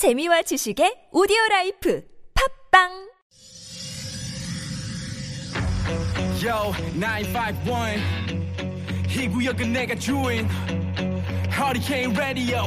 [0.00, 2.88] 재미와 지식의 오디오 라이프 팟빵
[6.42, 8.00] Yo, 951.
[9.10, 10.48] 이 구역은 내가 주인.
[11.52, 12.62] Hurricane Radio.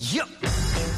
[0.00, 0.30] Yup.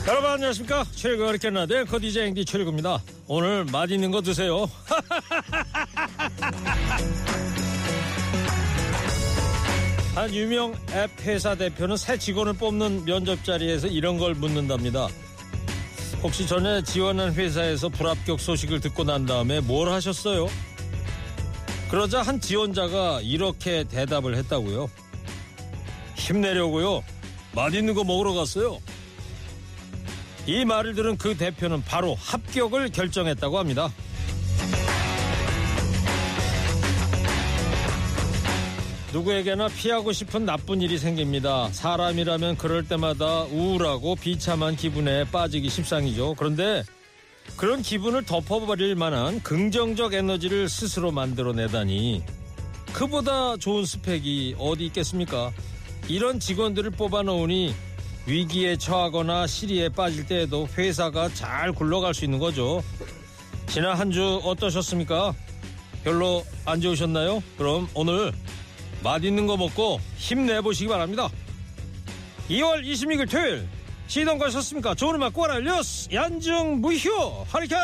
[0.06, 4.70] 여러분 안녕하십니까 최일구 허리케인 라디오 코디제 앵디 최일구입니다 오늘 맛있는 거 드세요
[10.20, 15.08] 한 유명 앱 회사 대표는 새 직원을 뽑는 면접 자리에서 이런 걸 묻는답니다
[16.22, 20.46] 혹시 전에 지원한 회사에서 불합격 소식을 듣고 난 다음에 뭘 하셨어요?
[21.90, 24.90] 그러자 한 지원자가 이렇게 대답을 했다고요
[26.16, 27.02] 힘내려고요
[27.54, 28.78] 맛있는 거 먹으러 갔어요
[30.46, 33.90] 이 말을 들은 그 대표는 바로 합격을 결정했다고 합니다.
[39.12, 41.68] 누구에게나 피하고 싶은 나쁜 일이 생깁니다.
[41.72, 46.34] 사람이라면 그럴 때마다 우울하고 비참한 기분에 빠지기 십상이죠.
[46.38, 46.84] 그런데
[47.56, 52.22] 그런 기분을 덮어버릴 만한 긍정적 에너지를 스스로 만들어내다니
[52.92, 55.52] 그보다 좋은 스펙이 어디 있겠습니까?
[56.08, 57.74] 이런 직원들을 뽑아놓으니
[58.26, 62.82] 위기에 처하거나 시리에 빠질 때에도 회사가 잘 굴러갈 수 있는 거죠.
[63.66, 65.34] 지난 한 주 어떠셨습니까?
[66.04, 67.42] 별로 안 좋으셨나요?
[67.56, 68.32] 그럼 오늘
[69.02, 71.28] 맛있는 거 먹고 힘내보시기 바랍니다.
[72.48, 73.68] 2월 26일 토요일
[74.06, 74.94] 시동 거셨습니까?
[74.94, 77.80] 좋은 음악 꼬라 뉴스 양중 무효 하리케인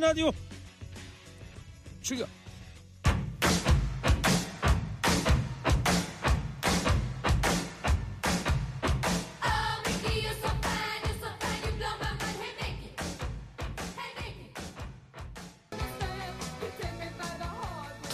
[0.00, 0.32] 라디오
[2.02, 2.28] 출격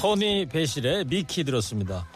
[0.04, 2.06] 토니 베실의 미키 들었습니다.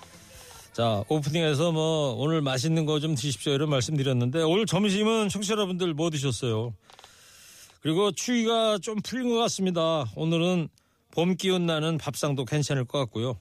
[0.75, 5.95] 자, 오프닝에서 뭐 오늘 맛있는 거 좀 드십시오 이런 말씀 드렸는데 오늘 점심은 청취자 여러분들
[5.95, 6.75] 뭐 드셨어요?
[7.81, 10.05] 그리고 추위가 좀 풀린 것 같습니다.
[10.17, 10.69] 오늘은
[11.13, 13.39] 봄 기운 나는 밥상도 괜찮을 것 같고요.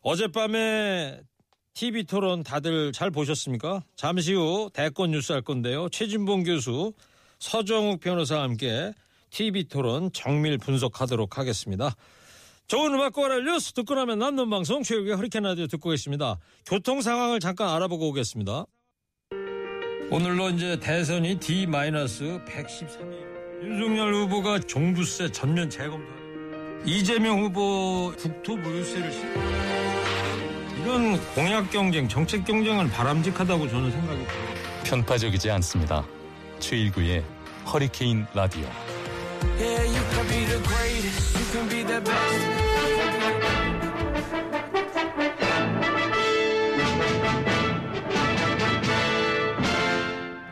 [0.00, 1.20] 어젯밤에
[1.74, 3.84] TV 토론 다들 잘 보셨습니까?
[3.94, 5.88] 잠시 후 대권 뉴스 할 건데요.
[5.90, 6.92] 최진봉 교수,
[7.38, 8.92] 서정욱 변호사와 함께
[9.30, 11.94] TV 토론 정밀 분석하도록 하겠습니다.
[12.68, 16.38] 좋은 음악 꼬라 뉴스 듣고 나면 남는 방송 최욱의 허리케인 라디오 듣고 계십니다.
[16.66, 18.64] 교통 상황을 잠깐 알아보고 오겠습니다.
[20.10, 23.32] 오늘로 이제 대선이 D-113일.
[23.62, 26.10] 윤석열 후보가 종부세 전면 재검토.
[26.84, 29.20] 이재명 후보 국토보유세를 시
[30.82, 34.54] 이런 공약 경쟁, 정책 경쟁은 바람직하다고 저는 생각이 들어요.
[34.84, 36.04] 편파적이지 않습니다.
[36.58, 37.22] 최일구의
[37.72, 38.66] 허리케인 라디오.
[39.58, 41.38] Yeah, you can be the greatest.
[41.38, 42.62] You can be the best.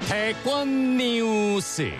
[0.08, 1.92] 대권 뉴스.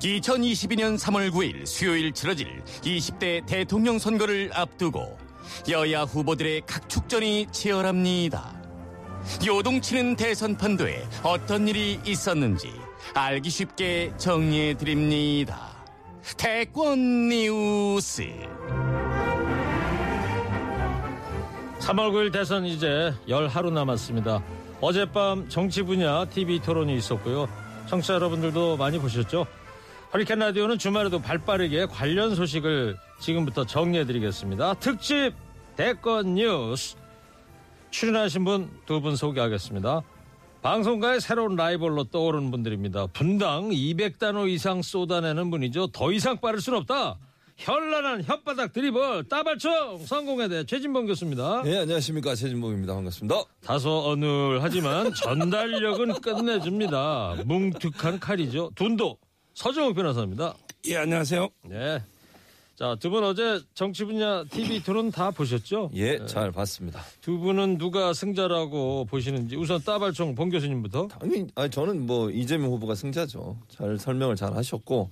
[0.00, 5.16] (2022년 3월 9일) 수요일 치러질 (20대) 대통령 선거를 앞두고
[5.68, 8.61] 여야 후보들의 각축전이 치열합니다.
[9.44, 12.72] 요동치는 대선 판도에 어떤 일이 있었는지
[13.14, 15.70] 알기 쉽게 정리해 드립니다.
[16.36, 18.22] 대권 뉴스.
[21.80, 24.42] 3월 9일 대선 이제 열 하루 남았습니다.
[24.80, 27.48] 어젯밤 정치 분야 TV 토론이 있었고요.
[27.86, 29.46] 청취자 여러분들도 많이 보셨죠?
[30.12, 34.74] 허리케인 라디오는 주말에도 발 빠르게 관련 소식을 지금부터 정리해드리겠습니다.
[34.74, 35.32] 특집
[35.76, 36.96] 대권 뉴스
[38.02, 40.02] 출연하신 분두분 소개하겠습니다.
[40.62, 43.06] 방송가의 새로운 라이벌로 떠오르는 분들입니다.
[43.08, 45.88] 분당 200단호 이상 쏟아내는 분이죠.
[45.88, 47.18] 더 이상 빠를 순 없다.
[47.56, 51.62] 현란한 혓바닥 드리블 따발총 성공에 대해 최진범 교수입니다.
[51.62, 52.34] 네, 안녕하십니까.
[52.34, 52.94] 최진봉입니다.
[52.94, 53.44] 반갑습니다.
[53.64, 57.36] 다소 어눌하지만 전달력은 끝내줍니다.
[57.44, 58.70] 뭉툭한 칼이죠.
[58.74, 59.18] 둔도
[59.54, 60.54] 서정욱 변호사입니다.
[60.86, 61.48] 예, 안녕하세요.
[61.66, 62.02] 네.
[62.82, 65.92] 자, 두 분 어제 정치 분야 TV 토론 다 보셨죠?
[65.94, 67.00] 예, 잘 봤습니다.
[67.20, 71.06] 두 분은 누가 승자라고 보시는지 우선 따발총 봉 교수님부터.
[71.06, 73.56] 당연히, 아니, 저는 뭐 이재명 후보가 승자죠.
[73.68, 75.10] 잘 설명을 잘 하셨고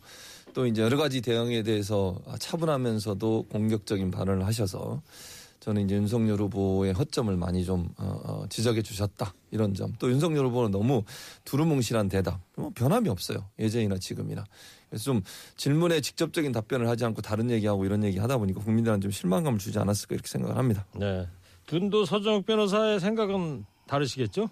[0.53, 5.01] 또 이제 여러 가지 대응에 대해서 차분하면서도 공격적인 발언을 하셔서
[5.61, 9.93] 저는 이제 윤석열 후보의 허점을 많이 좀 어, 어, 지적해 주셨다 이런 점.
[9.99, 11.05] 또 윤석열 후보는 너무
[11.45, 14.45] 두루뭉실한 대답, 뭐 변함이 없어요 예전이나 지금이나.
[14.89, 15.23] 그래서 좀
[15.57, 19.79] 질문에 직접적인 답변을 하지 않고 다른 얘기하고 이런 얘기 하다 보니까 국민들한테 좀 실망감을 주지
[19.79, 20.87] 않았을까 이렇게 생각을 합니다.
[20.97, 21.29] 네.
[21.67, 24.49] 둔도 서정욱 변호사의 생각은 다르시겠죠?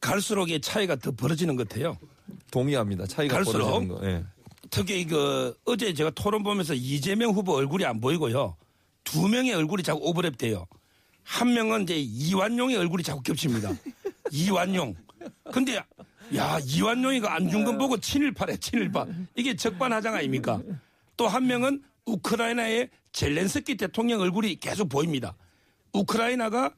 [0.00, 1.98] 갈수록의 차이가 더 벌어지는 것 같아요.
[2.52, 3.06] 동의합니다.
[3.06, 3.64] 차이가 갈수록?
[3.66, 4.06] 벌어지는 거.
[4.06, 4.24] 예.
[4.70, 8.56] 특히 그 어제 제가 토론 보면서 이재명 후보 얼굴이 안 보이고요.
[9.10, 10.66] 두 명의 얼굴이 자꾸 오버랩돼요.
[11.22, 13.70] 한 명은 이제 이완용의 얼굴이 자꾸 겹칩니다.
[14.30, 14.94] 이완용.
[15.50, 15.76] 근데
[16.36, 19.06] 야 이완용이가 안중근 보고 친일파래 친일파.
[19.34, 20.60] 이게 적반하장 아닙니까?
[21.16, 25.34] 또 한 명은 우크라이나의 젤렌스키 대통령 얼굴이 계속 보입니다.
[25.94, 26.74] 우크라이나가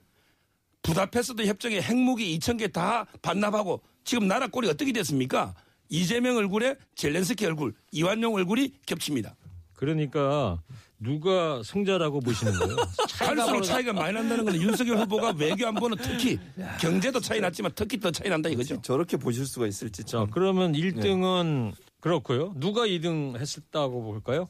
[0.83, 5.55] 부다페스트 협정에 핵무기 2천 개다 반납하고 지금 나라 꼴이 어떻게 됐습니까?
[5.89, 9.35] 이재명 얼굴에 젤렌스키 얼굴, 이완용 얼굴이 겹칩니다.
[9.75, 10.63] 그러니까
[11.01, 12.77] 누가 승자라고 보시는 거예요?
[13.19, 16.39] 갈수록 차이가 많이 난다는 건 윤석열 후보가 외교 안보는 특히
[16.79, 18.81] 경제도 차이 났지만 특히 더 차이 난다 이거죠.
[18.83, 20.31] 저렇게 보실 수가 있을지 자, 참.
[20.31, 22.53] 그러면 1등은 그렇고요.
[22.57, 24.49] 누가 2등 했었다고 볼까요?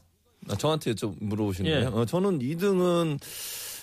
[0.49, 1.75] 아, 저한테 좀 물어보시는 예.
[1.75, 1.89] 거예요?
[1.89, 3.19] 어, 저는 2등은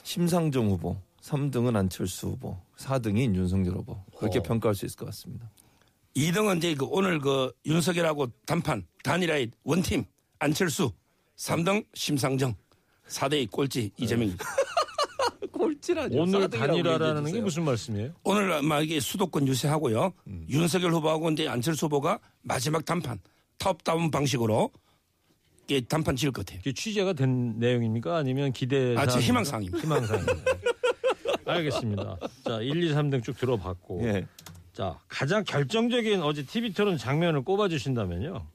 [0.03, 3.97] 심상정 후보, 3등은 안철수 후보, 4등이 윤석열 후보.
[4.19, 4.43] 그렇게 어.
[4.43, 5.51] 평가할 수 있을 것 같습니다.
[6.17, 10.05] 2등은 이제 그 오늘 그 윤석열하고 단판 단일화의 원팀
[10.41, 10.91] 안철수,
[11.43, 12.55] 3등 심상정,
[13.09, 14.37] 4대의 꼴찌 이재명.
[15.53, 16.19] 꼴찌라니.
[16.19, 18.13] 오늘 단일화라는 게 무슨 말씀이에요?
[18.25, 20.13] 오늘 막 이게 수도권 유세하고요.
[20.49, 23.21] 윤석열 후보하고 이제 안철수 후보가 마지막 단판
[23.59, 24.71] 탑다운 방식으로
[25.65, 26.61] 이게 단판 지을 것 같아요.
[26.61, 28.17] 이게 취재가 된 내용입니까?
[28.17, 29.21] 아니면 기대 아, 제 사항입니까?
[29.21, 29.79] 희망사항입니다.
[29.79, 30.53] 희망사항입니다.
[31.47, 32.19] 알겠습니다.
[32.45, 34.01] 자, 1, 2, 3등 쭉 들어봤고.
[34.05, 34.27] 예.
[34.73, 38.47] 자, 가장 결정적인 어제 TV 토론 장면을 꼽아주신다면요.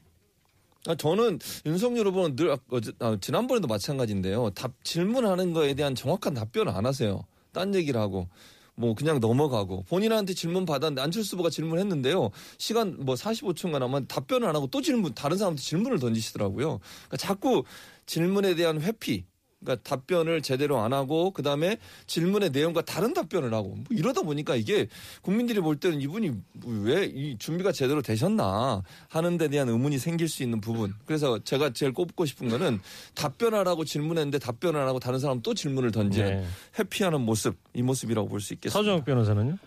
[0.85, 4.49] 아, 저는 윤석열 후보는 늘 어제, 아, 지난번에도 마찬가지인데요.
[4.51, 7.23] 답 질문하는 거에 대한 정확한 답변을 안 하세요.
[7.53, 8.27] 딴 얘기를 하고
[8.75, 12.31] 뭐 그냥 넘어가고 본인한테 질문 받았는데 안철수 후보가 질문했는데요.
[12.57, 16.79] 시간 뭐 45초가 남았는데 답변을 안 하고 또 질문 다른 사람한테 질문을 던지시더라고요.
[16.79, 17.63] 그러니까 자꾸
[18.05, 19.23] 질문에 대한 회피
[19.63, 21.77] 그러니까 답변을 제대로 안 하고 그다음에
[22.07, 24.87] 질문의 내용과 다른 답변을 하고 뭐 이러다 보니까 이게
[25.21, 26.31] 국민들이 볼 때는 이분이
[26.65, 30.93] 왜 이 준비가 제대로 되셨나 하는 데 대한 의문이 생길 수 있는 부분.
[31.05, 32.79] 그래서 제가 제일 꼽고 싶은 거는
[33.13, 36.45] 답변하라고 질문했는데 답변을 안 하고 다른 사람 또 질문을 던지는 네.
[36.79, 38.77] 회피하는 모습 이 모습이라고 볼 수 있겠습니다.
[38.77, 39.57] 서정욱 변호사는요?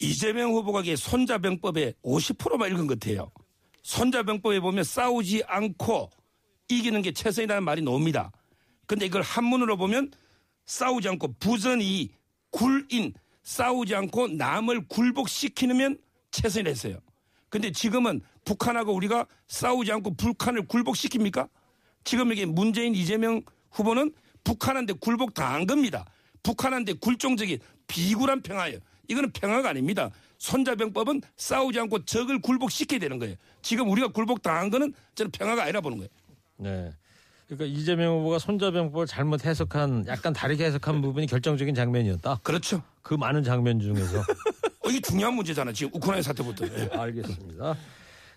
[0.00, 3.30] 이재명 후보가 이게 손자병법에 50%만 읽은 것 같아요.
[3.82, 6.10] 손자병법에 보면 싸우지 않고
[6.68, 8.30] 이기는 게 최선이라는 말이 나옵니다.
[8.88, 10.10] 근데 이걸 한문으로 보면
[10.64, 12.10] 싸우지 않고 부전이
[12.50, 13.12] 굴인
[13.42, 15.98] 싸우지 않고 남을 굴복시키면
[16.30, 16.98] 최선이라 했어요.
[17.50, 21.50] 근데 지금은 북한하고 우리가 싸우지 않고 북한을 굴복시킵니까?
[22.02, 24.12] 지금 이게 문재인 이재명 후보는
[24.42, 26.06] 북한한테 굴복 당한 겁니다.
[26.42, 27.58] 북한한테 굴종적인
[27.88, 28.78] 비굴한 평화예요.
[29.08, 30.10] 이거는 평화가 아닙니다.
[30.38, 33.36] 손자병법은 싸우지 않고 적을 굴복시켜야 되는 거예요.
[33.60, 36.10] 지금 우리가 굴복 당한 거는 저는 평화가 아니라 보는 거예요.
[36.56, 36.90] 네.
[37.48, 42.40] 그러니까 이재명 후보가 손자병법을 잘못 해석한 약간 다르게 해석한 부분이 결정적인 장면이었다.
[42.42, 42.82] 그렇죠.
[43.02, 44.18] 그 많은 장면 중에서
[44.84, 45.72] 어, 이게 중요한 문제잖아.
[45.72, 46.66] 지금 우크라이나 사태부터.
[46.66, 46.90] 예.
[46.92, 47.74] 알겠습니다.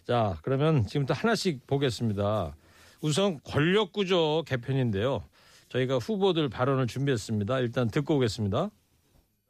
[0.07, 2.55] 자, 그러면 지금부터 하나씩 보겠습니다.
[3.01, 5.23] 우선 권력 구조 개편인데요.
[5.69, 7.59] 저희가 후보들 발언을 준비했습니다.
[7.59, 8.69] 일단 듣고 오겠습니다.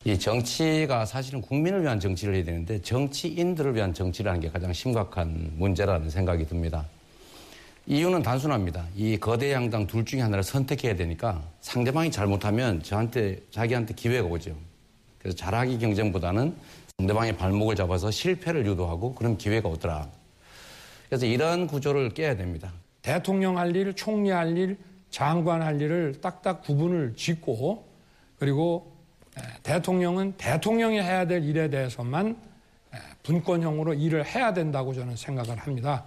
[0.06, 5.52] 이 정치가 사실은 국민을 위한 정치를 해야 되는데 정치인들을 위한 정치를 하는 게 가장 심각한
[5.58, 6.88] 문제라는 생각이 듭니다.
[7.88, 8.86] 이유는 단순합니다.
[8.96, 14.56] 이 거대 양당 둘 중에 하나를 선택해야 되니까 상대방이 잘못하면 저한테 자기한테 기회가 오죠.
[15.18, 16.56] 그래서 잘하기 경쟁보다는
[16.98, 20.08] 상대방의 발목을 잡아서 실패를 유도하고 그런 기회가 오더라.
[21.10, 22.72] 그래서 이런 구조를 깨야 됩니다.
[23.02, 24.78] 대통령 할 일, 총리 할 일,
[25.10, 27.86] 장관 할 일을 딱딱 구분을 짓고
[28.38, 28.96] 그리고
[29.38, 32.38] 에, 대통령은 대통령이 해야 될 일에 대해서만
[32.94, 36.06] 에, 분권형으로 일을 해야 된다고 저는 생각을 합니다.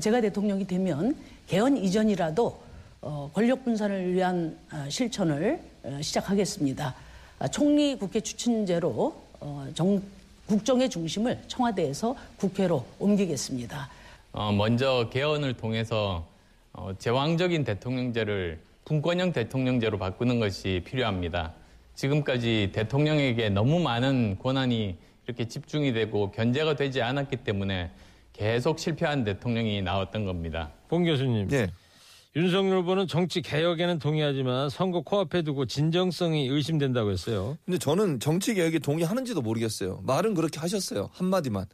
[0.00, 1.16] 제가 대통령이 되면
[1.46, 2.60] 개헌 이전이라도
[3.00, 6.94] 어, 권력 분산을 위한 어, 실천을 어, 시작하겠습니다.
[7.38, 10.02] 아, 총리 국회 추천제로 어, 정-
[10.46, 13.88] 국정의 중심을 청와대에서 국회로 옮기겠습니다.
[14.32, 16.26] 어, 먼저 개헌을 통해서
[16.72, 21.52] 어, 제왕적인 대통령제를 분권형 대통령제로 바꾸는 것이 필요합니다.
[21.94, 27.90] 지금까지 대통령에게 너무 많은 권한이 이렇게 집중이 되고 견제가 되지 않았기 때문에
[28.38, 30.70] 계속 실패한 대통령이 나왔던 겁니다.
[30.88, 31.48] 봉 교수님.
[31.52, 31.68] 예.
[32.36, 37.58] 윤석열 후보는 정치 개혁에는 동의하지만 선거 코앞에 두고 진정성이 의심된다고 했어요.
[37.64, 40.00] 근데 저는 정치 개혁에 동의하는지도 모르겠어요.
[40.04, 41.10] 말은 그렇게 하셨어요.
[41.14, 41.66] 한마디만.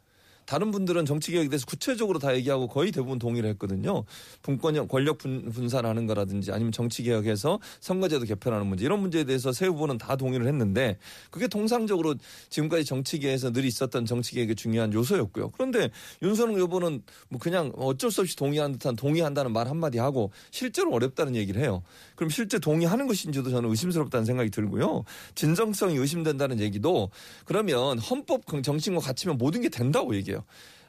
[0.45, 4.03] 다른 분들은 정치 개혁에 대해서 구체적으로 다 얘기하고 거의 대부분 동의를 했거든요.
[4.41, 9.67] 분권형 권력 분, 분산하는 거라든지 아니면 정치 개혁해서 선거제도 개편하는 문제 이런 문제에 대해서 새
[9.67, 10.97] 후보는 다 동의를 했는데
[11.31, 12.15] 그게 통상적으로
[12.49, 15.51] 지금까지 정치 개혁에서 늘 있었던 정치 개혁의 중요한 요소였고요.
[15.51, 15.89] 그런데
[16.21, 21.35] 윤석열 후보는 뭐 그냥 어쩔 수 없이 동의한 듯한 동의한다는 말 한마디 하고 실제로 어렵다는
[21.35, 21.83] 얘기를 해요.
[22.15, 25.03] 그럼 실제 동의하는 것인지도 저는 의심스럽다는 생각이 들고요.
[25.35, 27.09] 진정성이 의심된다는 얘기도
[27.45, 30.34] 그러면 헌법 정신과 같이면 모든 게 된다고 얘기해요.
[30.35, 30.45] deal.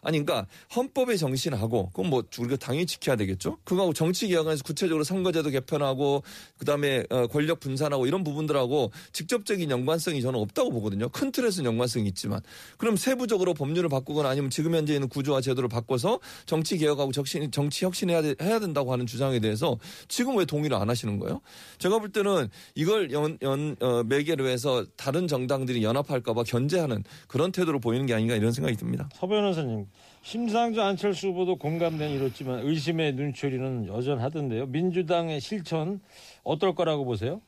[0.06, 3.58] 아니 그러니까 헌법의 정신하고 그건 뭐 우리가 당연히 지켜야 되겠죠.
[3.64, 6.22] 그거하고 정치 개혁안에서 구체적으로 선거제도 개편하고
[6.58, 11.08] 그다음에 어, 권력 분산하고 이런 부분들하고 직접적인 연관성이 저는 없다고 보거든요.
[11.08, 12.40] 큰 틀에서는 연관성이 있지만
[12.78, 17.84] 그럼 세부적으로 법률을 바꾸거나 아니면 지금 현재 있는 구조와 제도를 바꿔서 정치 개혁하고 정치, 정치
[17.84, 21.40] 혁신해야 돼- 해야 된다고 하는 주장에 대해서 지금 왜 동의를 안 하시는 거예요?
[21.78, 27.80] 제가 볼 때는 이걸 연, 연 어, 매개로 해서 다른 정당들이 연합할까봐 견제하는 그런 태도로
[27.80, 29.08] 보이는 게 아닌가 이런 생각이 듭니다.
[29.16, 29.86] 서 변호사님,
[30.26, 34.66] 심상정 안철수 후보도 공감대는 이렇지만 의심의 눈초리는 여전하던데요.
[34.66, 36.00] 민주당의 실천
[36.42, 37.40] 어떨 거라고 보세요?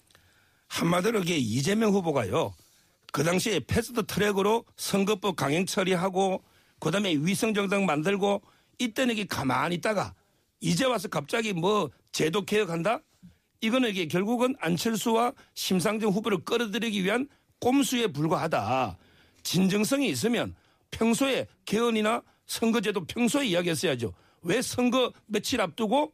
[0.68, 2.54] 한마디로 이게 이재명 후보가요.
[3.12, 6.40] 그 당시에 패스트 트랙으로 선거법 강행 처리하고
[6.78, 8.42] 그다음에 위성정당 만들고
[8.78, 10.14] 이때는 이게 가만히 있다가
[10.60, 13.00] 이제 와서 갑자기 뭐 제도 개혁한다?
[13.60, 18.96] 이거는 이게 결국은 안철수와 심상정 후보를 끌어들이기 위한 꼼수에 불과하다.
[19.42, 20.54] 진정성이 있으면
[20.92, 24.12] 평소에 개헌이나 선거제도 평소에 이야기했어야죠.
[24.42, 26.12] 왜 선거 며칠 앞두고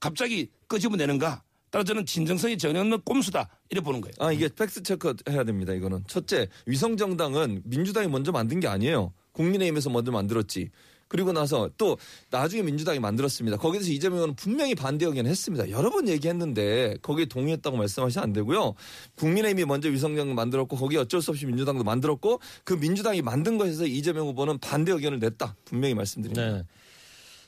[0.00, 1.42] 갑자기 끄집어내는가?
[1.70, 3.48] 따라 저는 진정성이 전혀 없는 꼼수다.
[3.70, 4.14] 이래 보는 거예요.
[4.18, 5.72] 아 이게 팩트 체크 해야 됩니다.
[5.72, 9.12] 이거는 첫째 위성 정당은 민주당이 먼저 만든 게 아니에요.
[9.32, 10.70] 국민의힘에서 먼저 만들었지.
[11.08, 11.98] 그리고 나서 또
[12.30, 13.56] 나중에 민주당이 만들었습니다.
[13.56, 15.70] 거기에서 이재명 의원은 분명히 반대 의견을 했습니다.
[15.70, 18.74] 여러 번 얘기했는데 거기에 동의했다고 말씀하시면 안 되고요.
[19.16, 24.26] 국민의힘이 먼저 위성정당 만들었고 거기에 어쩔 수 없이 민주당도 만들었고 그 민주당이 만든 것에서 이재명
[24.28, 25.56] 후보는 반대 의견을 냈다.
[25.64, 26.58] 분명히 말씀드립니다.
[26.58, 26.62] 네.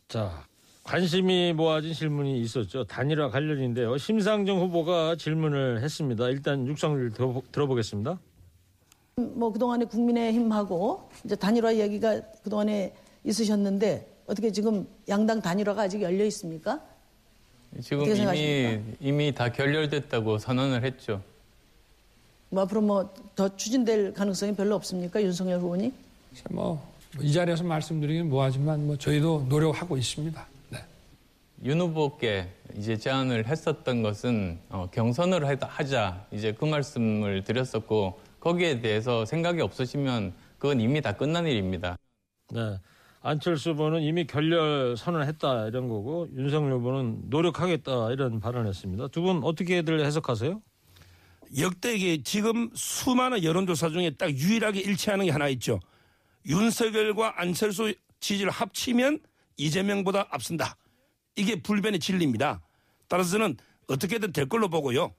[0.09, 0.45] 자,
[0.83, 2.85] 관심이 모아진 질문이 있었죠.
[2.85, 3.97] 단일화 관련인데요.
[3.99, 6.29] 심상정 후보가 질문을 했습니다.
[6.31, 8.19] 일단 육성을 들어보, 들어보겠습니다.
[9.17, 16.81] 뭐 그동안에 국민의힘하고 이제 단일화 이야기가 그동안에 있으셨는데 어떻게 지금 양당 단일화가 아직 열려 있습니까?
[17.83, 18.97] 지금 이미 생각하십니까?
[19.01, 21.23] 이미 다 결렬됐다고 선언을 했죠.
[22.49, 25.23] 뭐 앞으로 뭐 더 추진될 가능성이 별로 없습니까?
[25.23, 25.93] 윤석열 후보님?
[26.51, 30.47] 뭐이 자리에서 말씀드리긴 뭐하지만 뭐 저희도 노력하고 있습니다.
[30.71, 30.79] 네.
[31.65, 38.81] 윤 후보께 이제 제안을 했었던 것은 어, 경선을 하- 하자 이제 그 말씀을 드렸었고 거기에
[38.81, 41.97] 대해서 생각이 없으시면 그건 이미 다 끝난 일입니다.
[42.53, 42.77] 네.
[43.23, 49.09] 안철수 후보는 이미 결렬 선언했다 이런 거고 윤석열 후보는 노력하겠다 이런 발언했습니다.
[49.09, 50.63] 두 분 어떻게들 해석하세요?
[51.59, 55.81] 역대 이게 지금 수많은 여론조사 중에 딱 유일하게 일치하는 게 하나 있죠.
[56.47, 59.19] 윤석열과 안철수 지지를 합치면
[59.59, 60.77] 이재명보다 앞선다.
[61.37, 62.63] 이게 불변의 진리입니다.
[63.09, 63.57] 따라서는
[63.89, 65.13] 어떻게든 될 걸로 보고요.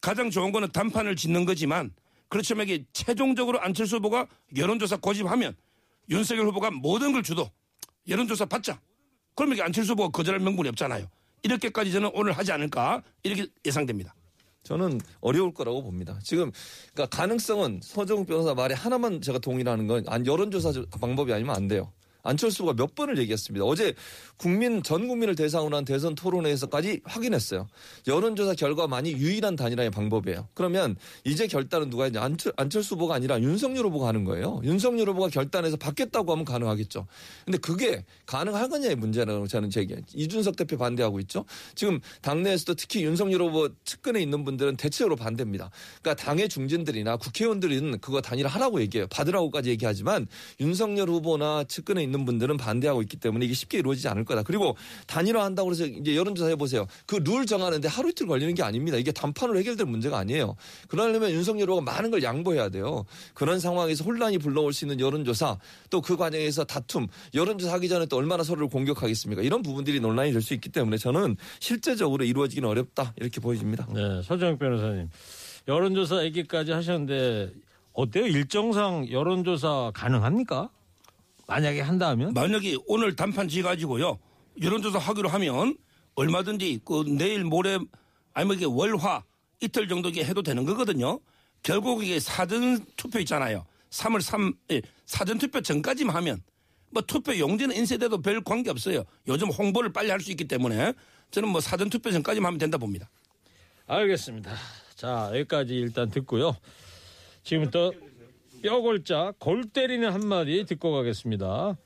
[0.00, 1.92] 가장 좋은 거는 단판을 짓는 거지만
[2.28, 4.26] 그렇지만 이게 최종적으로 안철수 후보가
[4.56, 5.54] 여론조사 고집하면
[6.10, 7.50] 윤석열 후보가 모든 걸 주도
[8.08, 8.80] 여론조사 받자.
[9.34, 11.06] 그러면 안철수 후보가 거절할 명분이 없잖아요.
[11.42, 14.14] 이렇게까지 저는 오늘 하지 않을까 이렇게 예상됩니다.
[14.64, 16.18] 저는 어려울 거라고 봅니다.
[16.22, 16.50] 지금
[16.92, 21.92] 그러니까 가능성은 서정 변호사 말에 하나만 제가 동의하는 건 안- 여론조사 방법이 아니면 안 돼요.
[22.24, 23.64] 안철수 후보가 몇 번을 얘기했습니다.
[23.64, 23.94] 어제
[24.38, 27.66] 국민 전 국민을 대상으로 한 대선 토론회에서까지 확인했어요.
[28.06, 30.48] 여론조사 결과만이 유일한 단일화의 방법이에요.
[30.54, 32.22] 그러면 이제 결단은 누가 했냐?
[32.22, 34.60] 안철, 안철수 후보가 아니라 윤석열 후보가 하는 거예요.
[34.62, 37.06] 윤석열 후보가 결단해서 받겠다고 하면 가능하겠죠.
[37.44, 40.02] 근데 그게 가능하겠냐의 문제라고 저는 제기해요.
[40.14, 41.44] 이준석 대표 반대하고 있죠.
[41.74, 45.70] 지금 당내에서도 특히 윤석열 후보 측근에 있는 분들은 대체로 반대입니다.
[46.00, 49.08] 그러니까 당의 중진들이나 국회의원들은 그거 단일화하라고 얘기해요.
[49.08, 50.28] 받으라고까지 얘기하지만
[50.60, 54.42] 윤석열 후보나 측근에 있는 분들은 반대하고 있기 때문에 이게 쉽게 이루어지지 않을 거다.
[54.44, 56.86] 그리고 단일화 한다고 해서 이제 여론조사 해보세요.
[57.06, 58.96] 그 룰 정하는데 하루 이틀 걸리는 게 아닙니다.
[58.96, 60.54] 이게 단판으로 해결될 문제가 아니에요.
[60.88, 63.04] 그러려면 윤석열 후보가 많은 걸 양보해야 돼요.
[63.34, 65.58] 그런 상황에서 혼란이 불러올 수 있는 여론조사
[65.90, 69.42] 또 그 과정에서 다툼 여론조사 하기 전에 또 얼마나 서로를 공격하겠습니까?
[69.42, 73.86] 이런 부분들이 논란이 될 수 있기 때문에 저는 실제적으로 이루어지기는 어렵다 이렇게 보여집니다.
[73.92, 75.08] 네, 서정욱 변호사님.
[75.66, 77.52] 여론조사 얘기까지 하셨는데
[77.92, 78.26] 어때요?
[78.26, 80.70] 일정상 여론조사 가능합니까?
[81.48, 82.32] 만약에 한다면?
[82.34, 84.18] 만약에 오늘 단판 지가지고요
[84.62, 85.76] 여론조사 하기로 하면
[86.14, 87.78] 얼마든지 그 내일 모레
[88.34, 89.24] 아니면 이게 월화
[89.60, 91.18] 이틀 정도 이게 해도 되는 거거든요.
[91.62, 93.64] 결국 이게 사전 투표 있잖아요.
[93.90, 96.42] 3월 3일 예, 사전 투표 전까지만 하면
[96.90, 99.04] 뭐 투표 용지는 인쇄돼도 별 관계 없어요.
[99.26, 100.92] 요즘 홍보를 빨리 할 수 있기 때문에
[101.30, 103.08] 저는 뭐 사전 투표 전까지만 하면 된다 봅니다.
[103.86, 104.52] 알겠습니다.
[104.94, 106.56] 자, 여기까지 일단 듣고요.
[107.42, 107.92] 지금부터
[108.62, 111.76] 뼈골자 골 때리는 한마디 듣고 가겠습니다.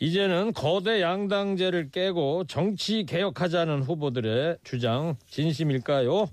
[0.00, 6.28] 이제는 거대 양당제를 깨고 정치 개혁하자는 후보들의 주장 진심일까요?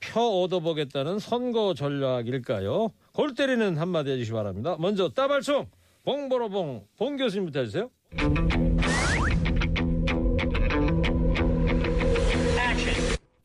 [0.00, 2.88] 표 얻어보겠다는 선거 전략일까요?
[3.12, 4.76] 골 때리는 한마디 해주시기 바랍니다.
[4.78, 5.66] 먼저 따발총
[6.04, 7.90] 봉보로봉 봉 교수님부터 해주세요.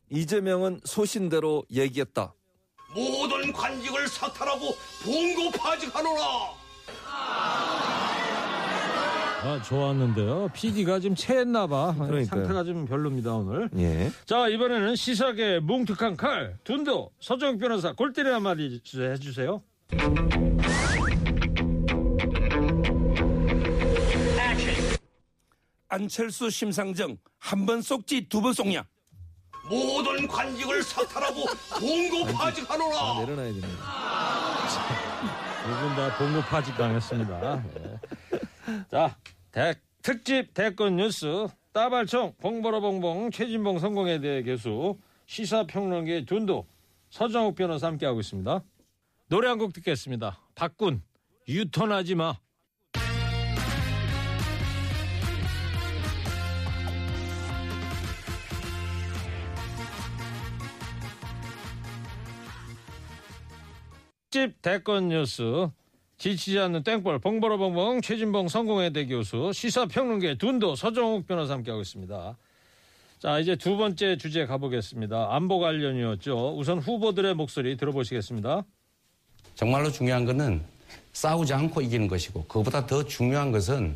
[0.10, 2.34] 이재명은 소신대로 얘기했다.
[2.94, 6.22] 모든 관직을 사탈하고 봉고파직하노라.
[9.44, 10.50] 아, 좋았는데요.
[10.54, 11.94] PD가 좀 체했나 봐.
[11.94, 12.26] 그러니까요.
[12.26, 13.70] 상태가 좀 별로입니다, 오늘.
[13.78, 14.12] 예.
[14.26, 19.62] 자, 이번에는 시사계 뭉툭한 칼, 둔도, 서정욱 변호사 골때리 한마디 해주세요.
[25.90, 28.84] 안철수 심상정 한번 쏙지 두번 쏙냐?
[29.70, 31.46] 모든 관직을 사탈하고
[31.80, 32.98] 공고파직하노라.
[33.00, 33.62] 아, 내려놔야 되네.
[35.64, 37.64] 두분 다 봉고 파직 당했습니다.
[37.74, 38.00] 네.
[38.90, 39.18] 자,
[39.52, 46.66] 대- 특집 대권 뉴스 따발총 봉보로 봉봉 최진봉 성공회대 교수 시사평론계 둔도
[47.10, 48.64] 서정욱 변호사 함께하고 있습니다.
[49.30, 50.40] 노래 한 곡 듣겠습니다.
[50.56, 51.02] 박군
[51.50, 52.36] 유턴하지 마.
[64.38, 65.68] 특집 대권 뉴스
[66.20, 72.38] 지치지 않는 땡벌 봉보로봉봉 최진봉 성공회대 교수 시사평론계 둔도 서정욱 변호사 함께하고 있습니다.
[73.18, 75.36] 자 이제 두 번째 주제 가보겠습니다.
[75.36, 76.56] 안보 관련이었죠.
[76.56, 78.64] 우선 후보들의 목소리 들어보시겠습니다.
[79.56, 80.64] 정말로 중요한 것은
[81.14, 83.96] 싸우지 않고 이기는 것이고 그보다 더 중요한 것은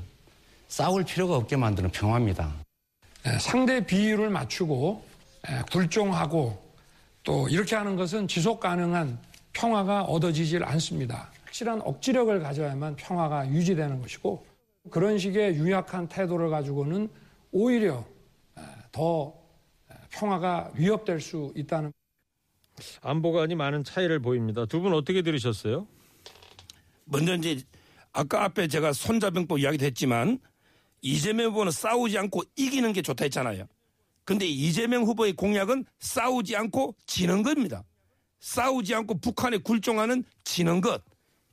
[0.68, 2.52] 싸울 필요가 없게 만드는 평화입니다.
[3.28, 5.06] 에, 상대 비율을 맞추고
[5.50, 6.60] 에, 굴종하고
[7.22, 9.20] 또 이렇게 하는 것은 지속 가능한
[9.54, 11.32] 평화가 얻어지질 않습니다.
[11.46, 14.46] 확실한 억지력을 가져야만 평화가 유지되는 것이고
[14.90, 17.10] 그런 식의 유약한 태도를 가지고는
[17.52, 18.06] 오히려
[18.58, 19.34] 에, 더
[19.90, 21.92] 에, 평화가 위협될 수 있다는
[23.02, 24.66] 안보관이 많은 차이를 보입니다.
[24.66, 25.88] 두 분 어떻게 들으셨어요?
[27.06, 27.62] 먼저 이제
[28.14, 30.40] 아까 앞에 제가 손자병법 이야기도 했지만
[31.02, 33.66] 이재명 후보는 싸우지 않고 이기는 게 좋다 했잖아요.
[34.24, 37.84] 근데 이재명 후보의 공약은 싸우지 않고 지는 겁니다.
[38.42, 41.02] 싸우지 않고 북한에 굴종하는 지는 것.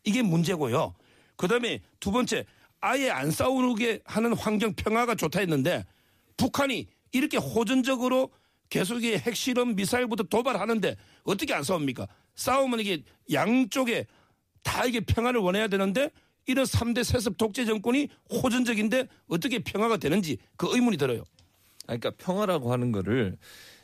[0.05, 0.95] 이게 문제고요.
[1.37, 2.45] 그 다음에 두 번째,
[2.81, 5.85] 아예 안 싸우게 하는 환경 평화가 좋다 했는데
[6.37, 8.31] 북한이 이렇게 호전적으로
[8.71, 12.07] 계속의 핵실험 미사일부터 도발하는데 어떻게 안 싸웁니까?
[12.35, 13.03] 싸우면 이게
[13.33, 14.07] 양쪽에
[14.63, 16.11] 다 이게 평화를 원해야 되는데
[16.47, 21.25] 이런 3대 세습 독재 정권이 호전적인데 어떻게 평화가 되는지 그 의문이 들어요.
[21.87, 23.37] 아니, 그러니까 평화라고 하는 거를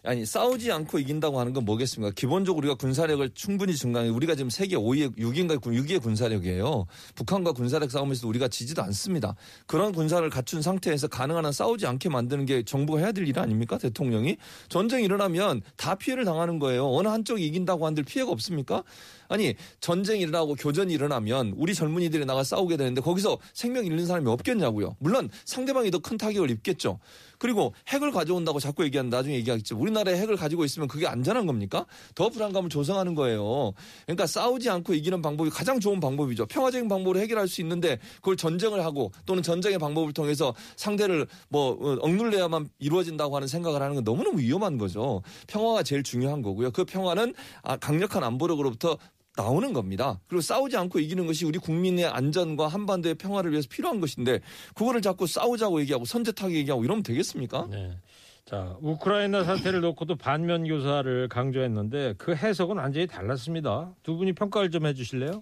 [0.06, 2.12] 아니 싸우지 않고 이긴다고 하는 건 뭐겠습니까?
[2.14, 6.86] 기본적으로 우리가 군사력을 충분히 증강해 우리가 지금 세계 5위의 6위인가 6위의 군사력이에요.
[7.14, 9.34] 북한과 군사력 싸움에서 우리가 지지도 않습니다.
[9.66, 13.78] 그런 군사를 갖춘 상태에서 가능한 한 싸우지 않게 만드는 게 정부가 해야 될 일 아닙니까?
[13.78, 14.36] 대통령이
[14.68, 16.86] 전쟁이 일어나면 다 피해를 당하는 거예요.
[16.90, 18.84] 어느 한쪽이 이긴다고 한들 피해가 없습니까?
[19.28, 24.96] 아니 전쟁이 일어나고 교전이 일어나면 우리 젊은이들이 나가 싸우게 되는데 거기서 생명 잃는 사람이 없겠냐고요.
[24.98, 26.98] 물론 상대방이 더 큰 타격을 입겠죠.
[27.38, 29.78] 그리고 핵을 가져온다고 자꾸 얘기하는 나중에 얘기하겠죠.
[29.78, 31.86] 우리 나라에 핵을 가지고 있으면 그게 안전한 겁니까?
[32.14, 33.72] 더 불안감을 조성하는 거예요.
[34.04, 36.46] 그러니까 싸우지 않고 이기는 방법이 가장 좋은 방법이죠.
[36.46, 41.96] 평화적인 방법으로 해결할 수 있는데 그걸 전쟁을 하고 또는 전쟁의 방법을 통해서 상대를 뭐 어,
[42.00, 45.22] 억눌려야만 이루어진다고 하는 생각을 하는 건 너무너무 위험한 거죠.
[45.46, 46.70] 평화가 제일 중요한 거고요.
[46.70, 48.98] 그 평화는 아, 강력한 안보력으로부터
[49.36, 50.20] 나오는 겁니다.
[50.28, 54.40] 그리고 싸우지 않고 이기는 것이 우리 국민의 안전과 한반도의 평화를 위해서 필요한 것인데
[54.74, 57.66] 그거를 자꾸 싸우자고 얘기하고 선제타기 얘기하고 이러면 되겠습니까?
[57.70, 57.96] 네.
[58.44, 63.94] 자, 우크라이나 사태를 놓고도 반면 교사를 강조했는데 그 해석은 완전히 달랐습니다.
[64.02, 65.40] 두 분이 평가를 좀 해주실래요?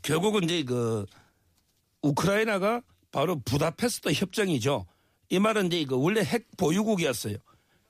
[0.00, 1.04] 결국은 이제 그
[2.00, 2.80] 우크라이나가
[3.12, 4.86] 바로 부다페스트 협정이죠.
[5.28, 7.36] 이 말은 이제 그 원래 핵 보유국이었어요.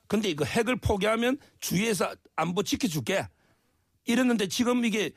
[0.07, 3.27] 근데 그 핵을 포기하면 주위에서 안보 지켜줄게.
[4.05, 5.11] 이랬는데 지금 이게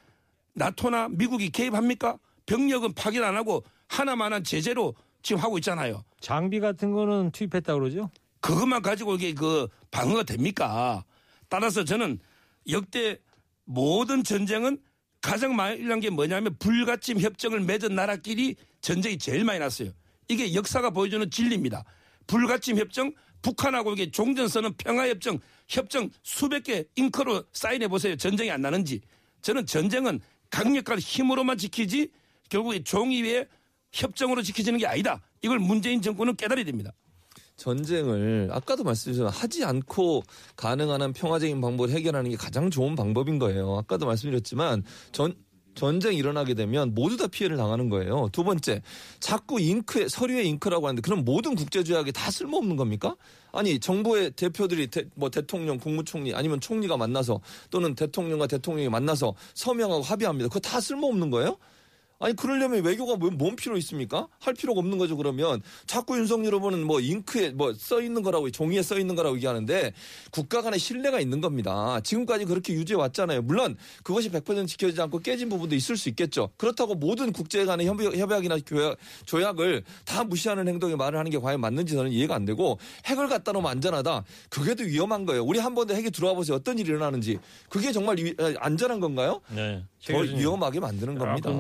[0.55, 2.19] 나토나 미국이 개입합니까?
[2.47, 6.05] 병력은 파견 안 하고 하나만한 제재로 지금 하고 있잖아요.
[6.21, 8.11] 장비 같은 거는 투입했다 그러죠?
[8.41, 11.05] 그것만 가지고 이게 그 방어가 됩니까?
[11.49, 12.19] 따라서 저는
[12.71, 13.19] 역대
[13.65, 14.79] 모든 전쟁은
[15.21, 19.91] 가장 많이 일어난 게 뭐냐면 불가침 협정을 맺은 나라끼리 전쟁이 제일 많이 났어요.
[20.29, 21.85] 이게 역사가 보여주는 진리입니다.
[22.27, 28.17] 불가침 협정, 북한하고 이게 종전선언 평화협정, 협정 수백 개 잉크로 사인해 보세요.
[28.17, 29.01] 전쟁이 안 나는지.
[29.43, 30.21] 저는 전쟁은
[30.51, 32.11] 강력한 힘으로만 지키지
[32.49, 33.47] 결국에 종이 위에
[33.93, 35.21] 협정으로 지켜지는 게 아니다.
[35.43, 36.93] 이걸 문재인 정권은 깨달아야 됩니다.
[37.59, 40.23] 전쟁을 아까도 말씀드렸지만 하지 않고
[40.57, 43.77] 가능한 한 평화적인 방법을 해결하는 게 가장 좋은 방법인 거예요.
[43.77, 45.35] 아까도 말씀드렸지만 전
[45.75, 48.29] 전쟁이 일어나게 되면 모두 다 피해를 당하는 거예요.
[48.33, 48.83] 두 번째,
[49.21, 53.15] 자꾸 잉크에 서류에 잉크라고 하는데 그럼 모든 국제조약이 다 쓸모없는 겁니까?
[53.53, 57.41] 아니 정부의 대표들이 대, 뭐 대통령, 국무총리 아니면 총리가 만나서
[57.71, 60.49] 또는 대통령과 대통령이 만나서 서명하고 합의합니다.
[60.49, 61.57] 그거 다 쓸모없는 거예요?
[62.21, 64.27] 아니 그러려면 외교가 뭐- 뭔 필요 있습니까?
[64.41, 65.17] 할 필요가 없는 거죠.
[65.17, 69.93] 그러면 자꾸 윤석열 후보는 뭐 잉크에 뭐 써 있는 거라고 종이에 써 있는 거라고 얘기하는데
[70.33, 72.01] 국가 간의 신뢰가 있는 겁니다.
[72.01, 73.43] 지금까지 그렇게 유지해 왔잖아요.
[73.43, 76.51] 물론 그것이 100% 지켜지지 않고 깨진 부분도 있을 수 있겠죠.
[76.57, 78.57] 그렇다고 모든 국제 간의 협약- 협약이나
[79.27, 83.53] 조약을 다 무시하는 행동에 말을 하는 게 과연 맞는지 저는 이해가 안 되고 핵을 갖다
[83.53, 84.25] 놓으면 안전하다.
[84.51, 85.45] 그게 더 위험한 거예요.
[85.45, 86.57] 우리 한 번 더 핵이 들어와 보세요.
[86.57, 87.39] 어떤 일이 일어나는지.
[87.69, 89.41] 그게 정말 위- 어, 안전한 건가요?
[89.55, 89.85] 네.
[90.05, 91.51] 더 위험하게 만드는 겁니다.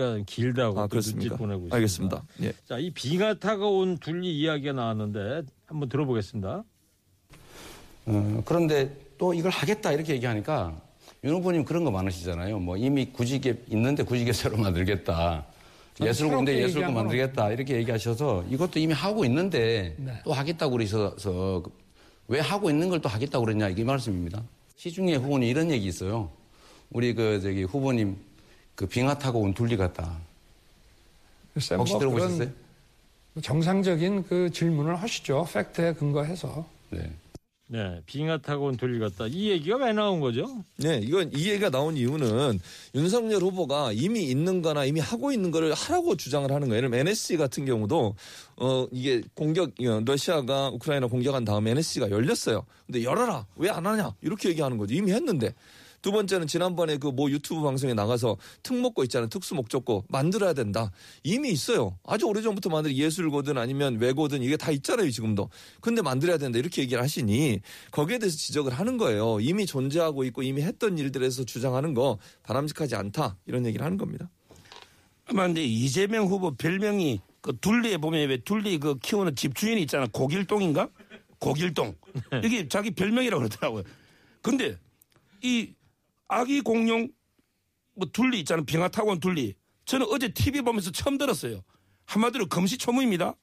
[0.00, 0.88] PD가 길다고 아?
[0.90, 1.76] 눈짓 보내고 있습니다.
[1.76, 2.22] 알겠습니다.
[2.42, 2.52] 예.
[2.66, 6.64] 자, 이 비가 타고 온 둘리 이야기가 나왔는데 한번 들어보겠습니다.
[8.06, 10.80] 어, 그런데 또 이걸 하겠다 이렇게 얘기하니까
[11.24, 12.58] 윤 후보님 그런 거 많으시잖아요.
[12.58, 15.46] 뭐 이미 구직에 있는데 구직에 새로 만들겠다.
[16.00, 20.14] 새롭게 예술군 만들겠다 이렇게 얘기하셔서 이것도 이미 하고 있는데 네.
[20.24, 21.62] 또 하겠다고 그러셔서
[22.26, 24.42] 왜 하고 있는 걸 또 하겠다고 그랬냐 이게 말씀입니다.
[24.76, 26.30] 시중에 후보님 이런 얘기 있어요.
[26.90, 28.16] 우리 그 저기 후보님
[28.74, 30.18] 그 빙하 타고 온 둘리 같다.
[31.54, 32.38] 글쎄, 혹시 뭐 들어보셨어요?
[32.38, 32.54] 그런
[33.42, 35.46] 정상적인 그 질문을 하시죠.
[35.52, 36.66] 팩트에 근거해서.
[36.90, 37.10] 네.
[37.72, 39.28] 네, 빙하 타고 온 둘리 같다.
[39.28, 40.64] 이 얘기가 왜 나온 거죠?
[40.78, 42.58] 네, 이건 이 얘기가 나온 이유는
[42.96, 46.78] 윤석열 후보가 이미 있는 거나 이미 하고 있는 거를 하라고 주장을 하는 거예요.
[46.78, 48.16] 예를 들면 NSC 같은 경우도
[48.56, 52.66] 어 이게 공격 어, 러시아가 우크라이나 공격한 다음에 NSC가 열렸어요.
[52.86, 53.46] 근데 열어라.
[53.54, 54.14] 왜 안 하냐?
[54.20, 54.94] 이렇게 얘기하는 거죠.
[54.94, 55.54] 이미 했는데.
[56.02, 59.28] 두 번째는 지난번에 그모 유튜브 방송에 나가서 특목고 있잖아요.
[59.28, 60.90] 특수 목적고 만들어야 된다.
[61.22, 61.98] 이미 있어요.
[62.04, 65.10] 아주 오래전부터 만든 예술고든 아니면 외고든 이게 다 있잖아요.
[65.10, 65.50] 지금도.
[65.80, 66.58] 근데 만들어야 된다.
[66.58, 67.60] 이렇게 얘기를 하시니
[67.90, 69.40] 거기에 대해서 지적을 하는 거예요.
[69.40, 73.36] 이미 존재하고 있고 이미 했던 일들에서 주장하는 거 바람직하지 않다.
[73.46, 74.30] 이런 얘기를 하는 겁니다.
[75.26, 80.06] 아마 근데 이재명 후보 별명이 그 둘리에 보면 왜 둘리 그 키우는 집주인이 있잖아.
[80.10, 80.88] 고길동인가?
[81.38, 81.94] 고길동.
[82.44, 83.82] 이게 자기 별명이라고 그러더라고요.
[84.42, 84.76] 근데
[85.42, 85.72] 이
[86.30, 87.08] 아기 공룡
[87.94, 88.62] 뭐 둘리 있잖아.
[88.64, 89.54] 빙하 타고 온 둘리.
[89.84, 91.62] 저는 어제 TV 보면서 처음 들었어요.
[92.06, 93.34] 한마디로 금시초문입니다.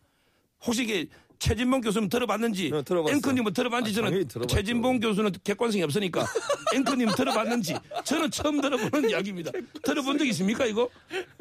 [0.66, 1.08] 혹시 이게
[1.40, 2.78] 최진봉 교수님 들어봤는지 네.
[3.12, 4.48] 앵커님은 들어봤는지 아, 저는.
[4.48, 6.26] 최진봉 교수는 객관성이 없으니까
[6.74, 9.52] 앵커님 들어봤는지 저는 처음 들어보는 이야기입니다.
[9.84, 10.90] 들어본 적 있습니까 이거?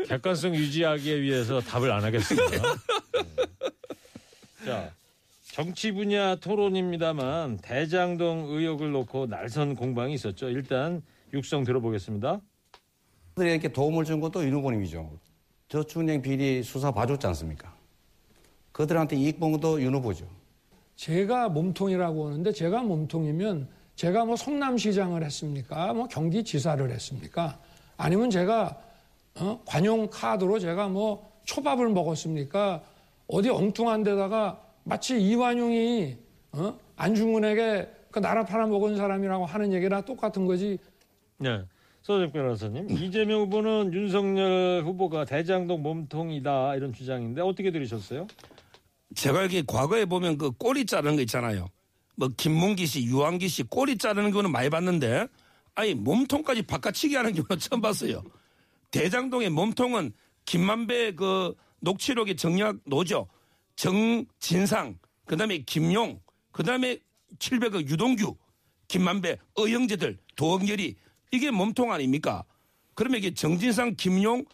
[0.07, 2.51] 객관성 유지하기 위해서 답을 안 하겠습니다.
[4.65, 4.67] 네.
[4.67, 4.93] 자,
[5.53, 10.51] 정치 분야 토론입니다만 대장동 의혹을 놓고 날선 공방이 있었죠.
[10.51, 11.01] 일단
[11.33, 12.41] 육성 들어보겠습니다.
[13.35, 15.11] 들에게 도움을 준 것도 윤 후보님이죠.
[15.69, 17.75] 저축은행 비리 수사 봐줬지 않습니까?
[18.73, 20.27] 그들한테 이익 본 것도 윤 후보죠.
[20.95, 25.93] 제가 몸통이라고 하는데 제가 몸통이면 제가 뭐 성남시장을 했습니까?
[25.93, 27.59] 뭐 경기지사를 했습니까?
[27.97, 28.81] 아니면 제가
[29.39, 29.61] 어?
[29.67, 32.83] 관용 카드로 제가 뭐 초밥을 먹었습니까?
[33.27, 36.17] 어디 엉뚱한 데다가 마치 이완용이
[36.53, 36.79] 어?
[36.97, 40.79] 안중근에게 그 나라 팔아먹은 사람이라고 하는 얘기랑 똑같은 거지.
[41.39, 41.63] 네.
[42.03, 48.29] 서정 변호사님, 이재명 후보는 윤석열 후보가 대장동 몸통이다 이런 주장인데 어떻게 들으셨어요?
[49.17, 51.69] 제가 이렇게 과거에 보면 그 꼬리 자르는 거 있잖아요.
[52.15, 55.27] 뭐 김문기 씨, 유한기 씨 꼬리 자르는 거는 많이 봤는데
[55.75, 58.23] 아니 몸통까지 바깥치기 하는 경우는 처음 봤어요.
[58.93, 60.13] 대장동의 몸통은
[60.45, 63.29] 김만배 그 녹취록의 정략 노조,
[63.75, 66.21] 정진상, 그다음에 김용,
[66.53, 66.99] 그다음에
[67.39, 68.37] 700억 유동규,
[68.89, 70.95] 김만배, 어영재들, 도원결이
[71.31, 72.45] 이게 몸통 아닙니까?
[72.95, 74.45] 그러면 이게 정진상, 김용,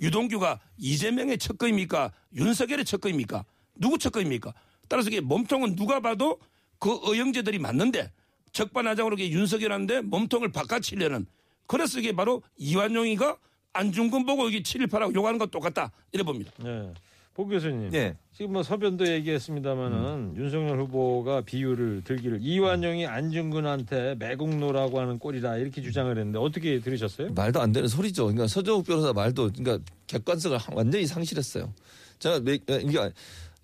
[0.00, 2.12] 유동규가 이재명의 척거입니까?
[2.34, 3.44] 윤석열의 척거입니까?
[3.74, 4.54] 누구 척거입니까?
[4.88, 6.38] 따라서 이게 몸통은 누가 봐도
[6.78, 8.12] 그 어영재들이 맞는데
[8.52, 11.26] 적반하장으로 이게 윤석열한테 몸통을 바꿔치려는
[11.66, 13.36] 그래서 이게 바로 이완용이가
[13.72, 16.50] 안중근 보고 여기 7 1 8하고 욕하는 거 똑같다 이래 봅니다.
[16.58, 16.92] 네.
[17.38, 17.90] 보 교수님.
[17.90, 18.16] 네.
[18.32, 26.10] 지금 뭐 서변도 얘기했습니다마는 윤석열 후보가 비유를 들기를 이완용이 안중근한테 매국노라고 하는 꼴이다 이렇게 주장을
[26.10, 27.32] 했는데 어떻게 들으셨어요?
[27.34, 28.24] 말도 안 되는 소리죠.
[28.24, 31.72] 그러니까 서정욱 변호사 말도 그러니까 객관성을 완전히 상실했어요.
[32.18, 32.98] 제가 매- 이게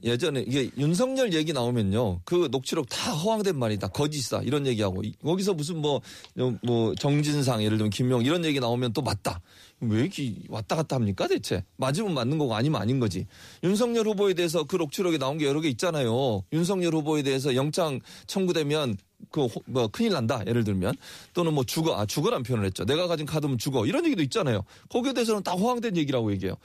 [0.03, 2.21] 예전에 이게 윤석열 얘기 나오면요.
[2.25, 4.43] 그 녹취록 다 허황된 말이다 거짓이다.
[4.43, 5.03] 이런 얘기하고.
[5.03, 9.41] 이- 거기서 무슨 뭐뭐 정진상 예를 들면 김용 이런 얘기 나오면 또 맞다.
[9.81, 11.65] 왜 이렇게 왔다 갔다 합니까 대체?
[11.77, 13.27] 맞으면 맞는 거고 아니면 아닌 거지.
[13.63, 16.43] 윤석열 후보에 대해서 그 녹취록에 나온 게 여러 개 있잖아요.
[16.53, 18.97] 윤석열 후보에 대해서 영장 청구되면
[19.31, 20.95] 그 뭐 큰일 난다 예를 들면.
[21.33, 22.85] 또는 뭐 죽어 아 죽어란 표현을 했죠.
[22.85, 23.87] 내가 가진 카드면 죽어.
[23.87, 24.65] 이런 얘기도 있잖아요.
[24.91, 26.57] 거기에 대해서는 다 허황된 얘기라고 얘기해요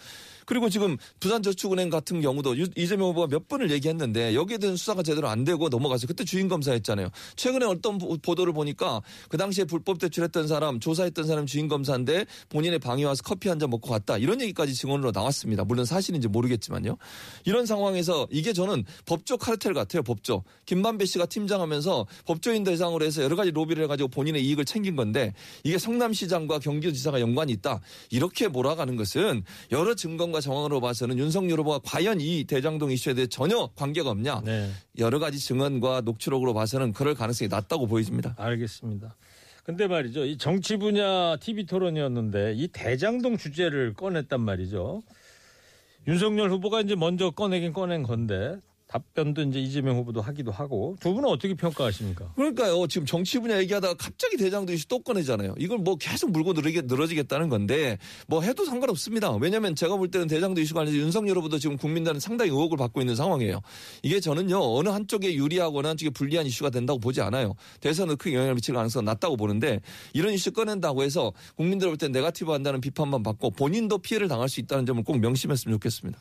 [0.50, 5.28] 그리고 지금 부산저축은행 같은 경우도 유- 이재명 후보가 몇 번을 얘기했는데 여기에 대한 수사가 제대로
[5.28, 7.10] 안 되고 넘어가서 그때 주인 검사했잖아요.
[7.36, 12.80] 최근에 어떤 보- 보도를 보니까 그 당시에 불법 대출했던 사람 조사했던 사람 주인 검사인데 본인의
[12.80, 15.66] 방에 와서 커피 한 잔 먹고 갔다 이런 얘기까지 증언으로 나왔습니다.
[15.66, 16.98] 물론 사실인지 모르겠지만요.
[17.46, 20.02] 이런 상황에서 이게 저는 법조 카르텔 같아요.
[20.02, 20.44] 법조.
[20.66, 25.34] 김만배 씨가 팀장하면서 법조인 대상으로 해서 여러 가지 로비를 해가지고 본인의 이익을 챙긴 건데
[25.64, 27.82] 이게 성남시장과 경기도지사가 연관이 있다.
[28.10, 33.70] 이렇게 몰아가는 것은 여러 증거과 정황으로 봐서는 윤석열 후보가 과연 이 대장동 이슈에 대해 전혀
[33.76, 34.42] 관계가 없냐.
[34.46, 34.70] 네.
[34.98, 38.36] 여러 가지 증언과 녹취록으로 봐서는 그럴 가능성이 낮다고 보여집니다.
[38.38, 39.16] 알겠습니다.
[39.64, 40.26] 근데 말이죠.
[40.26, 45.04] 이 정치 분야 TV 토론이었는데 이 대장동 주제를 꺼냈단 말이죠.
[46.08, 48.58] 윤석열 후보가 이제 먼저 꺼내긴 꺼낸 건데
[48.90, 52.34] 답변도 이제 이재명 후보도 하기도 하고 두 분은 어떻게 평가하십니까?
[52.36, 52.88] 그러니까요.
[52.88, 55.54] 지금 정치 분야 얘기하다가 갑자기 대장동 이슈 또 꺼내잖아요.
[55.60, 59.32] 이걸 뭐 계속 물고 늘어게, 늘어지겠다는 건데 뭐 해도 상관없습니다.
[59.36, 63.16] 왜냐하면 제가 볼 때는 대장동 이슈 관련해서 윤석열 후보도 지금 국민들은 상당히 의혹을 받고 있는
[63.16, 63.62] 상황이에요.
[64.02, 67.54] 이게 저는요 어느 한쪽에 유리하거나 한쪽에 불리한 이슈가 된다고 보지 않아요.
[67.82, 69.82] 대선에 크게 영향을 미칠 가능성은 낮다고 보는데
[70.14, 74.62] 이런 이슈 꺼낸다고 해서 국민들 볼 때 네가티브 한다는 비판만 받고 본인도 피해를 당할 수
[74.62, 76.18] 있다는 점을 꼭 명심했으면 좋겠습니다.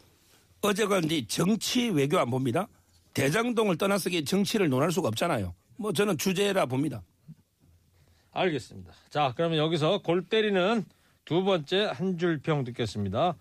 [0.60, 2.68] 어제가 이제 정치 외교 안 봅니다.
[3.14, 5.54] 대장동을 떠나서 이게 정치를 논할 수가 없잖아요.
[5.76, 7.02] 뭐 저는 주제라 봅니다.
[8.32, 8.92] 알겠습니다.
[9.10, 10.84] 자, 그러면 여기서 골 때리는
[11.24, 13.36] 두 번째 한 줄 평 듣겠습니다.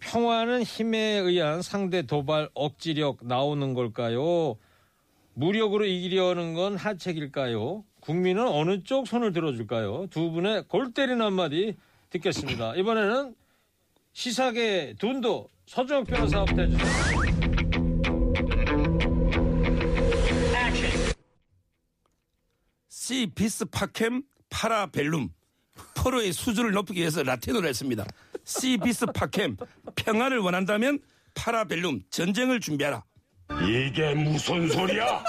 [0.00, 4.56] 평화는 힘에 의한 상대 도발 억지력 나오는 걸까요?
[5.34, 7.84] 무력으로 이기려는 건 하책일까요?
[8.00, 10.08] 국민은 어느 쪽 손을 들어줄까요?
[10.10, 11.76] 두 분의 골 때리는 한마디
[12.10, 12.74] 듣겠습니다.
[12.76, 13.34] 이번에는
[14.12, 16.86] 시사계 돈도 서정욱 변호사부터 해주세요.
[22.90, 25.30] 시 비스 파캠 파라벨룸
[25.94, 28.04] 포로의 수준을 높이기 위해서 라틴어를 했습니다.
[28.44, 29.56] 시 비스 파캠
[29.96, 30.98] 평화를 원한다면
[31.34, 33.02] 파라벨룸 전쟁을 준비하라.
[33.62, 35.24] 이게 무슨 소리야?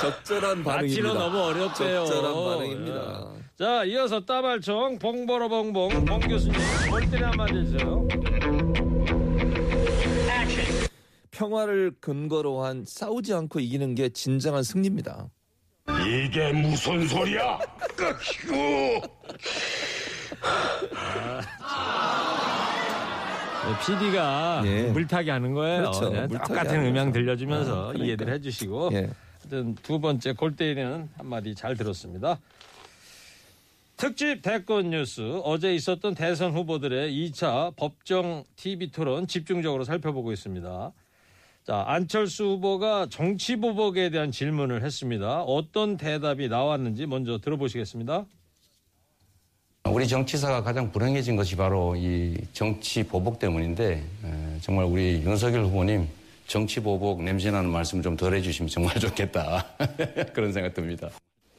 [0.00, 0.72] 적절한 반응입니다.
[0.72, 2.06] 마치로 너무 어렵대요.
[2.06, 3.43] 적절한 반응입니다.
[3.56, 6.58] 자, 이어서 따발총 봉버러봉봉 봉 교수님
[6.90, 8.08] 골 때리는 한마디 해주세요.
[11.30, 15.28] 평화를 근거로 한 싸우지 않고 이기는 게 진정한 승리입니다.
[16.06, 17.58] 이게 무슨 소리야?
[23.86, 24.82] PD가 예.
[24.90, 25.80] 물타기 하는 거예요.
[25.82, 26.10] 그렇죠.
[26.10, 27.12] 네, 물타기 똑같은 음향.
[27.12, 28.04] 들려주면서 아, 그러니까요.
[28.06, 29.10] 이해를 해주시고 예.
[29.40, 32.38] 하여튼 두 번째 골 때리는 한마디 잘 들었습니다.
[33.96, 40.92] 특집 대권 뉴스 어제 있었던 대선 후보들의 2차 법정 TV 토론 집중적으로 살펴보고 있습니다.
[41.64, 45.42] 자 안철수 후보가 정치 보복에 대한 질문을 했습니다.
[45.42, 48.26] 어떤 대답이 나왔는지 먼저 들어보시겠습니다.
[49.86, 53.92] 우리 정치사가 가장 불행해진 것이 바로 이 정치 보복 때문인데
[54.24, 56.08] 에, 정말 우리 윤석열 후보님
[56.46, 59.64] 정치 보복 냄새나는 말씀 좀 덜 해주시면 정말 좋겠다
[60.34, 61.10] 그런 생각 듭니다.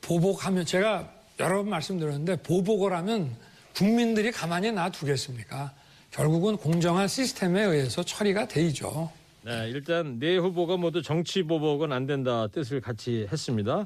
[0.02, 3.36] 보복하면 제가 여러 번 말씀드렸는데 보복을 하면
[3.76, 5.74] 국민들이 가만히 놔두겠습니까?
[6.12, 9.12] 결국은 공정한 시스템에 의해서 처리가 되죠.
[9.44, 13.86] 네, 일단 네 후보가 모두 정치 보복은 안 된다 뜻을 같이 했습니다.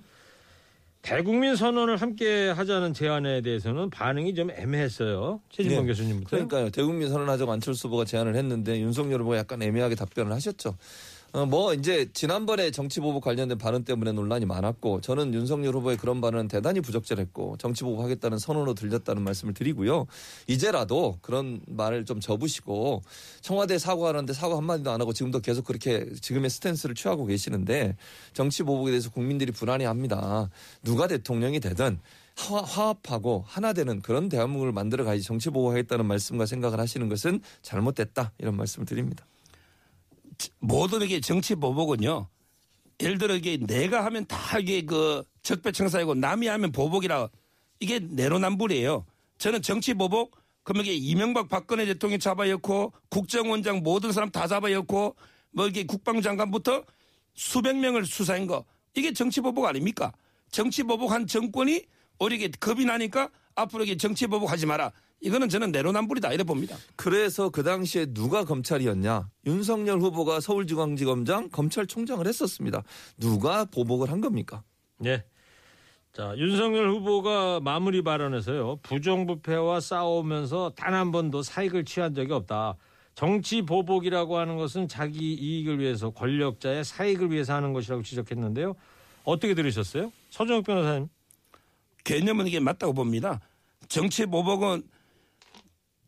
[1.02, 5.42] 대국민 선언을 함께 하자는 제안에 대해서는 반응이 좀 애매했어요.
[5.50, 5.88] 최진범 네.
[5.88, 6.30] 교수님부터.
[6.30, 6.70] 그러니까요.
[6.70, 10.76] 대국민 선언하자고 안철수 후보가 제안을 했는데 윤석열 후보가 약간 애매하게 답변을 하셨죠.
[11.32, 16.22] 어, 뭐 이제 지난번에 정치 보복 관련된 발언 때문에 논란이 많았고 저는 윤석열 후보의 그런
[16.22, 20.08] 발언은 대단히 부적절했고 정치 보복하겠다는 선언으로 들렸다는 말씀을 드리고요.
[20.48, 23.04] 이제라도 그런 말을 좀 접으시고
[23.42, 27.96] 청와대 사과하는데 사과 한마디도 안 하고 지금도 계속 그렇게 지금의 스탠스를 취하고 계시는데
[28.34, 30.50] 정치 보복에 대해서 국민들이 불안해합니다.
[30.84, 32.00] 누가 대통령이 되든
[32.38, 38.32] 화- 화합하고 하나 되는 그런 대한민국을 만들어 가야지 정치 보복하겠다는 말씀과 생각을 하시는 것은 잘못됐다
[38.40, 39.26] 이런 말씀을 드립니다.
[40.60, 42.28] 모든 게 정치 보복은요.
[43.02, 47.30] 예를 들어 이게 내가 하면 다 이게 그 적폐청사이고 남이 하면 보복이라
[47.80, 49.06] 이게 내로남불이에요.
[49.38, 55.16] 저는 정치 보복 그러면 이게 이명박 박근혜 대통령 잡아였고 국정원장 모든 사람 다 잡아였고
[55.52, 56.84] 뭐 이게 국방장관부터
[57.34, 60.12] 수백 명을 수사한 거 이게 정치 보복 아닙니까?
[60.52, 61.86] 정치 보복한 정권이
[62.32, 64.92] 이게 겁이 나니까 앞으로 이게 정치 보복하지 마라.
[65.22, 66.78] 이거는 저는 내로남불이다 이래 봅니다.
[66.96, 69.30] 그래서 그 당시에 누가 검찰이었냐?
[69.46, 72.84] 윤석열 후보가 서울중앙지검장 검찰총장을 했었습니다.
[73.18, 74.64] 누가 보복을 한 겁니까?
[74.98, 75.24] 네.
[76.14, 78.78] 자, 윤석열 후보가 마무리 발언에서요.
[78.82, 82.76] 부정부패와 싸우면서 단 한 번도 사익을 취한 적이 없다.
[83.14, 88.76] 정치 보복이라고 하는 것은 자기 이익을 위해서 권력자의 사익을 위해서 하는 것이라고 지적했는데요.
[89.26, 90.12] 어떻게 들으셨어요?
[90.30, 91.10] 서정욱 변호사님.
[92.06, 93.42] 개념은 이게 맞다고 봅니다.
[93.90, 94.84] 정치 보복은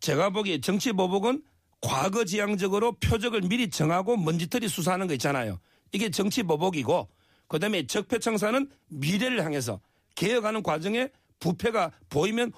[0.01, 1.43] 제가 보기에 정치 보복은
[1.79, 5.59] 과거 지향적으로 표적을 미리 정하고 먼지털이 수사하는 거 있잖아요.
[5.91, 7.07] 이게 정치 보복이고
[7.47, 9.79] 그다음에 적폐청사는 미래를 향해서
[10.15, 11.09] 개혁하는 과정에
[11.39, 12.51] 부패가 보이면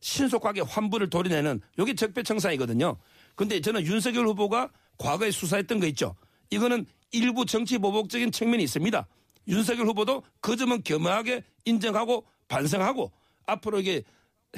[0.00, 2.96] 신속하게 환불을 도려내는 이게 적폐청산이거든요.
[3.34, 6.14] 근데 저는 윤석열 후보가 과거에 수사했던 거 있죠.
[6.50, 9.06] 이거는 일부 정치 보복적인 측면이 있습니다.
[9.48, 13.12] 윤석열 후보도 그 점은 겸허하게 인정하고 반성하고
[13.46, 14.02] 앞으로 이게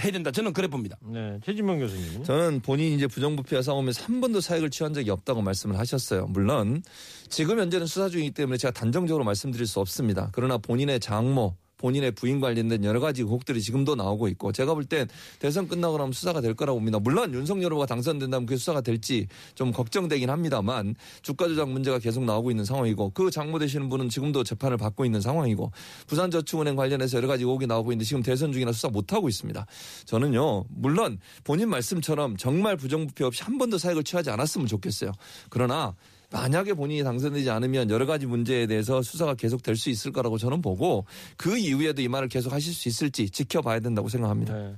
[0.02, 0.30] 해야 된다.
[0.30, 0.98] 저는 그래 봅니다.
[1.02, 2.24] 네, 최진명 교수님.
[2.24, 6.26] 저는 본인이 이제 부정부패와 싸우면서 한 번도 사익을 취한 적이 없다고 말씀을 하셨어요.
[6.26, 6.82] 물론
[7.28, 10.30] 지금 현재는 수사 중이기 때문에 제가 단정적으로 말씀드릴 수 없습니다.
[10.32, 15.08] 그러나 본인의 장모 본인의 부인 관련된 여러 가지 의혹들이 지금도 나오고 있고 제가 볼 땐
[15.40, 16.98] 대선 끝나고 나면 수사가 될 거라고 봅니다.
[17.00, 22.50] 물론 윤석열 후보가 당선된다면 그게 수사가 될지 좀 걱정되긴 합니다만 주가 조작 문제가 계속 나오고
[22.52, 25.72] 있는 상황이고 그 장모 되시는 분은 지금도 재판을 받고 있는 상황이고
[26.06, 29.66] 부산저축은행 관련해서 여러 가지 의혹이 나오고 있는데 지금 대선 중이라 수사 못 하고 있습니다.
[30.04, 35.12] 저는요 물론 본인 말씀처럼 정말 부정부패 없이 한 번도 사익을 취하지 않았으면 좋겠어요.
[35.50, 35.94] 그러나
[36.32, 40.62] 만약에 본인이 당선되지 않으면 여러 가지 문제에 대해서 수사가 계속 될 수 있을 거라고 저는
[40.62, 41.04] 보고
[41.36, 44.54] 그 이후에도 이 말을 계속 하실 수 있을지 지켜봐야 된다고 생각합니다.
[44.56, 44.76] 네.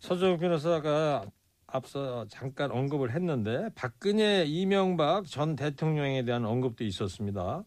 [0.00, 1.24] 서정욱 변호사가
[1.66, 7.64] 앞서 잠깐 언급을 했는데 박근혜 이명박 전 대통령에 대한 언급도 있었습니다.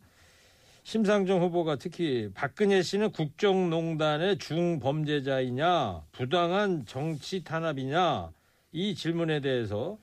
[0.84, 8.32] 심상정 후보가 특히 박근혜 씨는 국정농단의 중범죄자이냐 부당한 정치 탄압이냐
[8.72, 9.98] 이 질문에 대해서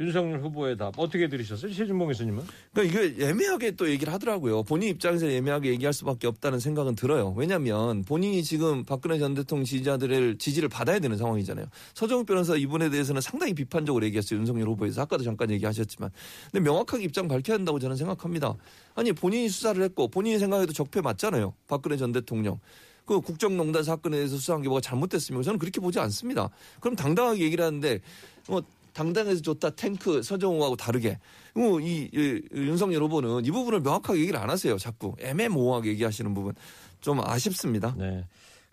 [0.00, 1.72] 윤석열 후보의 답 어떻게 들으셨어요?
[1.72, 2.44] 최준봉 교수님은?
[2.72, 4.62] 그러니까 이게 애매하게 또 얘기를 하더라고요.
[4.62, 7.34] 본인 입장에서 애매하게 얘기할 수밖에 없다는 생각은 들어요.
[7.36, 11.66] 왜냐하면 본인이 지금 박근혜 전 대통령 지지자들을 지지를 받아야 되는 상황이잖아요.
[11.94, 14.38] 서정욱 변호사 이분에 대해서는 상당히 비판적으로 얘기했어요.
[14.38, 16.10] 윤석열 후보에서 아까도 잠깐 얘기하셨지만,
[16.52, 18.54] 근데 명확하게 입장 밝혀야 한다고 저는 생각합니다.
[18.94, 21.54] 아니 본인이 수사를 했고 본인이 생각해도 적폐 맞잖아요.
[21.66, 22.60] 박근혜 전 대통령.
[23.04, 25.42] 그 국정농단 사건에 대해서 수사한 게 뭐가 잘못됐습니까?
[25.42, 26.50] 저는 그렇게 보지 않습니다.
[26.78, 28.00] 그럼 당당하게 얘기를 하는데
[28.48, 28.62] 뭐
[28.98, 31.20] 당당해서 좋다 탱크 서정우하고 다르게
[31.54, 34.76] 뭐 이, 이 윤석열 후보는 이 부분을 명확하게 얘기를 안 하세요.
[34.76, 36.54] 자꾸 애매모호하게 얘기하시는 부분
[37.00, 37.94] 좀 아쉽습니다.
[37.96, 38.24] 네.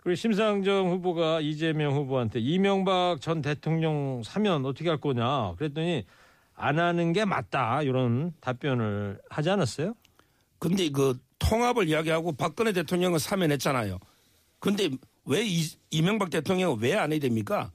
[0.02, 6.04] 그리고 심상정 후보가 이재명 후보한테 이명박 전 대통령 사면 어떻게 할 거냐 그랬더니
[6.54, 9.94] 안 하는 게 맞다 이런 답변을 하지 않았어요?
[10.58, 13.98] 근데 그 통합을 이야기하고 박근혜 대통령은 사면했잖아요.
[14.58, 14.90] 근데
[15.24, 17.70] 왜 이, 이명박 대통령은 왜 안 해야 됩니까?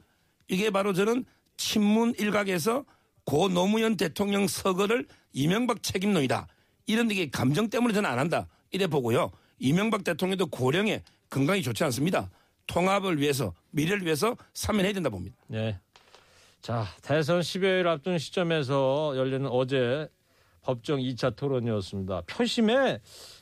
[0.49, 1.23] 이게 바로 저는
[1.61, 2.83] 친문 일각에서
[3.23, 6.47] 고 노무현 대통령 서거를 이명박 책임론이다.
[6.87, 8.47] 이런 게 감정 때문에 저는 안 한다.
[8.71, 9.31] 이래 보고요.
[9.59, 12.29] 이명박 대통령도 고령에 건강이 좋지 않습니다.
[12.65, 15.35] 통합을 위해서 미래를 위해서 사면해야 된다 봅니다.
[15.47, 15.79] 네.
[16.61, 20.07] 자, 대선 10여일 앞둔 시점에서 열리는 어제
[20.63, 22.21] 법정 2차 토론이었습니다.
[22.27, 22.99] 표심에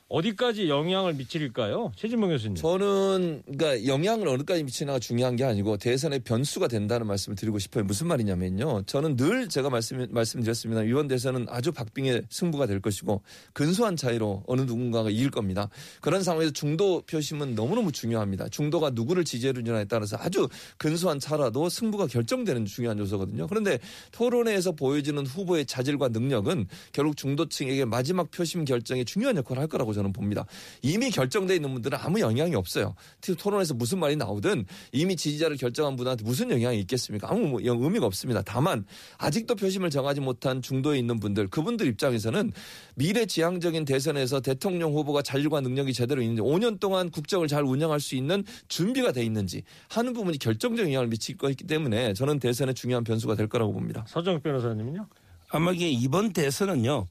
[0.09, 1.91] 어디까지 영향을 미칠까요?
[1.95, 2.55] 최진봉 교수님.
[2.55, 7.83] 저는 그러니까 영향을 어느까지 미치나가 중요한 게 아니고 대선의 변수가 된다는 말씀을 드리고 싶어요.
[7.83, 8.83] 무슨 말이냐면요.
[8.87, 10.81] 저는 늘 제가 말씀 말씀드렸습니다.
[10.83, 13.21] 이번 대선은 아주 박빙의 승부가 될 것이고
[13.53, 15.69] 근소한 차이로 어느 누군가가 이길 겁니다.
[16.01, 18.49] 그런 상황에서 중도 표심은 너무너무 중요합니다.
[18.49, 23.45] 중도가 누구를 지지해 주냐에 따라서 아주 근소한 차라도 승부가 결정되는 중요한 요소거든요.
[23.45, 23.77] 그런데
[24.11, 29.98] 토론회에서 보여지는 후보의 자질과 능력은 결국 중도층에게 마지막 표심 결정에 중요한 역할을 할 거라고 저는
[30.13, 30.45] 봅니다.
[30.81, 32.95] 이미 결정돼 있는 분들은 아무 영향이 없어요.
[33.37, 37.29] 토론에서 무슨 말이 나오든 이미 지지자를 결정한 분한테 무슨 영향이 있겠습니까?
[37.29, 38.41] 아무 뭐 영- 의미가 없습니다.
[38.41, 38.85] 다만
[39.17, 42.51] 아직도 표심을 정하지 못한 중도에 있는 분들 그분들 입장에서는
[42.95, 48.43] 미래지향적인 대선에서 대통령 후보가 자질과 능력이 제대로 있는지 5년 동안 국정을 잘 운영할 수 있는
[48.67, 53.47] 준비가 돼 있는지 하는 부분이 결정적인 영향을 미칠 거기 때문에 저는 대선의 중요한 변수가 될
[53.47, 54.05] 거라고 봅니다.
[54.07, 55.07] 서정욱 변호사님은요?
[55.51, 57.07] 아마 이게 이번 대선은요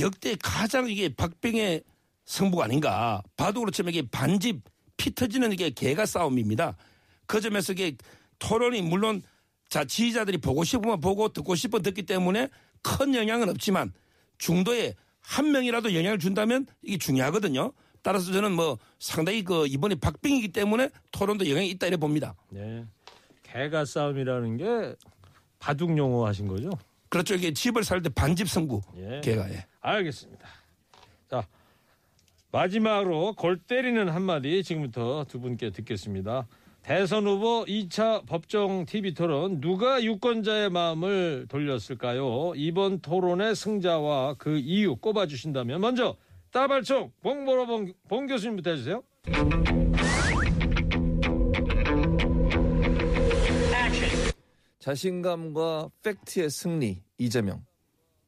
[0.00, 1.82] 역대 가장 이게 박빙의
[2.24, 3.22] 승부가 아닌가.
[3.36, 4.62] 봐도 그렇지만 이게 반집
[4.96, 6.76] 피 터지는 이게 개가 싸움입니다.
[7.26, 7.96] 그 점에서 이게
[8.38, 9.22] 토론이 물론
[9.68, 12.48] 자 지지자들이 보고 싶으면 보고 듣고 싶어 듣기 때문에
[12.82, 13.92] 큰 영향은 없지만
[14.38, 17.72] 중도에 한 명이라도 영향을 준다면 이게 중요하거든요.
[18.02, 22.34] 따라서 저는 뭐 상당히 그 이번에 박빙이기 때문에 토론도 영향이 있다 이래 봅니다.
[22.50, 22.84] 네.
[23.44, 24.96] 개가 싸움이라는 게
[25.60, 26.70] 바둑 용어 하신 거죠?
[27.08, 27.34] 그렇죠.
[27.34, 29.20] 이게 집을 살 때 반집 승부 예.
[29.22, 29.64] 개가 예.
[29.80, 30.48] 알겠습니다.
[31.30, 31.46] 자,
[32.52, 36.46] 마지막으로 골 때리는 한마디 지금부터 두 분께 듣겠습니다.
[36.82, 42.52] 대선 후보 2차 법정 TV 토론 누가 유권자의 마음을 돌렸을까요?
[42.56, 46.16] 이번 토론의 승자와 그 이유 꼽아주신다면 먼저
[46.50, 49.02] 따발총 봉보로봉 봉 교수님부터 해주세요.
[54.80, 57.64] 자신감과 팩트의 승리 이재명.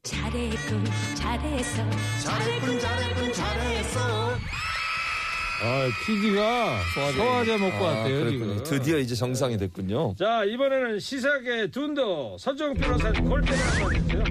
[0.04, 0.84] 잘했군
[1.14, 1.90] 잘했어
[2.22, 3.23] 잘했군 잘했군
[5.66, 6.83] 아, PD가
[7.16, 8.62] 소화제 먹고 왔대요 그랬군요.
[8.62, 8.79] 지금.
[8.79, 10.14] 드디어 이제 정상이 됐군요.
[10.18, 14.24] 자 이번에는 시사계 둔도 서정 변호사님 골 때리는 한마디 해주세요.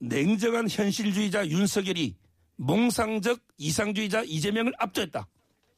[0.00, 2.14] 냉정한 현실주의자 윤석열이
[2.56, 5.26] 몽상적 이상주의자 이재명을 압도했다.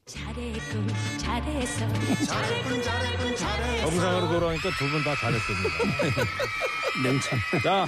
[0.05, 0.87] 잘했군
[1.17, 1.87] 잘했어
[2.25, 5.69] 잘했군 잘했군 잘했어 정상으로 돌아오니까 두 분 다 잘했습니다.
[7.03, 7.39] 냉참.
[7.63, 7.87] 자,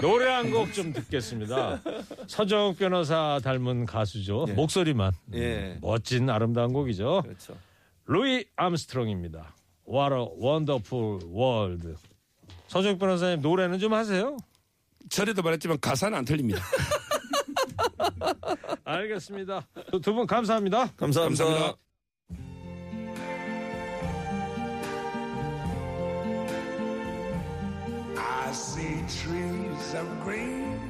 [0.00, 1.80] 노래 한 곡 좀 듣겠습니다.
[2.26, 4.46] 서정욱 변호사 닮은 가수죠.
[4.54, 5.12] 목소리만.
[5.34, 5.78] 예.
[5.80, 7.22] 멋진 아름다운 곡이죠.
[7.24, 7.56] 그렇죠.
[8.06, 9.54] 루이 암스트롱입니다.
[9.88, 11.94] What a wonderful world.
[12.68, 14.36] 서정욱 변호사님 노래는 좀 하세요.
[15.08, 16.62] 전에도 말했지만 가사는 안 틀립니다.
[18.84, 19.66] 알겠습니다.
[20.02, 20.92] 두 분 감사합니다.
[20.96, 21.44] 감사합니다.
[21.44, 21.81] 감사합니다.
[28.34, 30.81] I see trees of green,